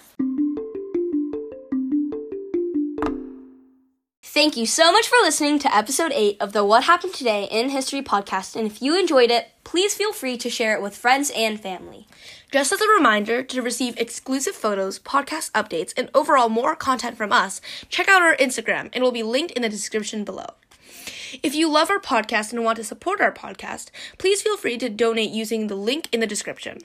Thank 4.37 4.55
you 4.55 4.67
so 4.67 4.91
much 4.91 5.07
for 5.07 5.15
listening 5.23 5.57
to 5.57 5.75
episode 5.75 6.11
8 6.13 6.37
of 6.39 6.53
the 6.53 6.63
What 6.63 6.83
Happened 6.83 7.15
Today 7.15 7.45
in 7.49 7.69
History 7.69 8.03
podcast. 8.03 8.55
And 8.55 8.67
if 8.67 8.83
you 8.83 8.95
enjoyed 8.95 9.31
it, 9.31 9.49
please 9.63 9.95
feel 9.95 10.13
free 10.13 10.37
to 10.37 10.47
share 10.47 10.75
it 10.75 10.81
with 10.83 10.95
friends 10.95 11.31
and 11.35 11.59
family. 11.59 12.05
Just 12.51 12.71
as 12.71 12.79
a 12.79 12.87
reminder, 12.87 13.41
to 13.41 13.63
receive 13.63 13.97
exclusive 13.97 14.53
photos, 14.53 14.99
podcast 14.99 15.49
updates, 15.53 15.91
and 15.97 16.11
overall 16.13 16.49
more 16.49 16.75
content 16.75 17.17
from 17.17 17.33
us, 17.33 17.61
check 17.89 18.07
out 18.07 18.21
our 18.21 18.35
Instagram. 18.35 18.91
It 18.93 19.01
will 19.01 19.11
be 19.11 19.23
linked 19.23 19.53
in 19.53 19.63
the 19.63 19.69
description 19.69 20.23
below. 20.23 20.49
If 21.41 21.55
you 21.55 21.67
love 21.67 21.89
our 21.89 21.99
podcast 21.99 22.53
and 22.53 22.63
want 22.63 22.75
to 22.75 22.83
support 22.83 23.19
our 23.19 23.33
podcast, 23.33 23.89
please 24.19 24.43
feel 24.43 24.55
free 24.55 24.77
to 24.77 24.87
donate 24.87 25.31
using 25.31 25.65
the 25.65 25.73
link 25.73 26.09
in 26.11 26.19
the 26.19 26.27
description. 26.27 26.81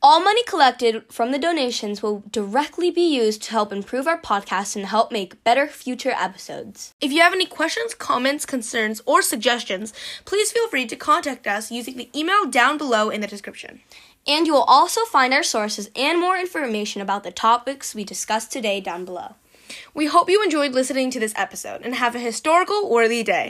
All 0.00 0.20
money 0.20 0.44
collected 0.44 1.02
from 1.10 1.32
the 1.32 1.40
donations 1.40 2.04
will 2.04 2.22
directly 2.30 2.88
be 2.88 3.02
used 3.02 3.42
to 3.42 3.50
help 3.50 3.72
improve 3.72 4.06
our 4.06 4.20
podcast 4.20 4.76
and 4.76 4.86
help 4.86 5.10
make 5.10 5.42
better 5.42 5.66
future 5.66 6.12
episodes. 6.12 6.94
If 7.00 7.10
you 7.10 7.20
have 7.20 7.32
any 7.32 7.46
questions, 7.46 7.94
comments, 7.94 8.46
concerns, 8.46 9.02
or 9.06 9.22
suggestions, 9.22 9.92
please 10.24 10.52
feel 10.52 10.68
free 10.68 10.86
to 10.86 10.94
contact 10.94 11.48
us 11.48 11.72
using 11.72 11.96
the 11.96 12.08
email 12.16 12.46
down 12.46 12.78
below 12.78 13.10
in 13.10 13.22
the 13.22 13.26
description. 13.26 13.80
And 14.24 14.46
you 14.46 14.52
will 14.52 14.62
also 14.62 15.04
find 15.04 15.34
our 15.34 15.42
sources 15.42 15.90
and 15.96 16.20
more 16.20 16.36
information 16.36 17.02
about 17.02 17.24
the 17.24 17.32
topics 17.32 17.92
we 17.92 18.04
discussed 18.04 18.52
today 18.52 18.80
down 18.80 19.04
below. 19.04 19.34
We 19.94 20.06
hope 20.06 20.30
you 20.30 20.44
enjoyed 20.44 20.74
listening 20.74 21.10
to 21.10 21.20
this 21.20 21.34
episode 21.34 21.82
and 21.82 21.96
have 21.96 22.14
a 22.14 22.20
historical 22.20 22.88
worthy 22.88 23.24
day. 23.24 23.46